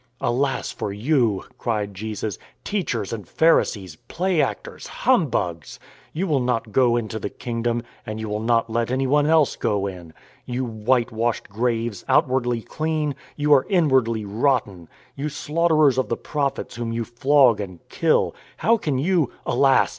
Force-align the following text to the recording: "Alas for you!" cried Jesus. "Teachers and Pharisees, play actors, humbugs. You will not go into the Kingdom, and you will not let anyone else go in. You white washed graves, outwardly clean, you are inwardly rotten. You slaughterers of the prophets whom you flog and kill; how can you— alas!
"Alas 0.19 0.71
for 0.71 0.91
you!" 0.91 1.43
cried 1.59 1.93
Jesus. 1.93 2.39
"Teachers 2.63 3.13
and 3.13 3.27
Pharisees, 3.27 3.97
play 4.07 4.41
actors, 4.41 4.87
humbugs. 4.87 5.79
You 6.11 6.25
will 6.25 6.39
not 6.39 6.71
go 6.71 6.97
into 6.97 7.19
the 7.19 7.29
Kingdom, 7.29 7.83
and 8.03 8.19
you 8.19 8.27
will 8.27 8.39
not 8.39 8.67
let 8.67 8.89
anyone 8.89 9.27
else 9.27 9.55
go 9.55 9.85
in. 9.85 10.11
You 10.43 10.65
white 10.65 11.11
washed 11.11 11.49
graves, 11.49 12.03
outwardly 12.07 12.63
clean, 12.63 13.13
you 13.35 13.53
are 13.53 13.67
inwardly 13.69 14.25
rotten. 14.25 14.89
You 15.15 15.29
slaughterers 15.29 15.99
of 15.99 16.09
the 16.09 16.17
prophets 16.17 16.77
whom 16.77 16.91
you 16.91 17.05
flog 17.05 17.61
and 17.61 17.79
kill; 17.87 18.33
how 18.57 18.77
can 18.77 18.97
you— 18.97 19.31
alas! 19.45 19.89